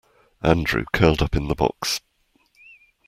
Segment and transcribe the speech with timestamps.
[0.41, 1.99] Andrew curled up in the box.